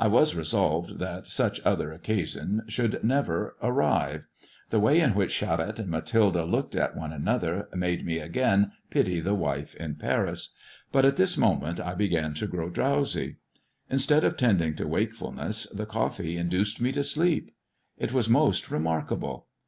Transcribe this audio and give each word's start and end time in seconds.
I 0.00 0.08
was 0.08 0.34
resolved 0.34 0.98
that 0.98 1.28
such 1.28 1.60
other 1.64 1.92
occasion 1.92 2.62
should 2.66 3.04
never 3.04 3.54
arrive. 3.62 4.26
The 4.70 4.80
way 4.80 4.98
in 4.98 5.14
which 5.14 5.30
Charette 5.30 5.78
and 5.78 5.88
Mathilde 5.88 6.44
looked 6.50 6.74
at 6.74 6.96
one 6.96 7.12
another 7.12 7.68
made 7.72 8.04
me 8.04 8.18
again 8.18 8.72
pity 8.90 9.20
the 9.20 9.36
wife 9.36 9.76
in 9.76 9.94
Paris. 9.94 10.50
But 10.90 11.04
at 11.04 11.16
this 11.16 11.38
moment 11.38 11.78
I 11.78 11.94
began 11.94 12.34
to 12.34 12.48
grow 12.48 12.68
drowsy. 12.68 13.36
Instead 13.88 14.24
of 14.24 14.36
tending 14.36 14.74
to 14.74 14.88
wakefulness, 14.88 15.68
the 15.72 15.86
coffee 15.86 16.36
induced 16.36 16.80
me 16.80 16.90
to 16.90 17.04
sleep. 17.04 17.54
It 17.96 18.12
was 18.12 18.28
most 18.28 18.72
remarkable. 18.72 19.46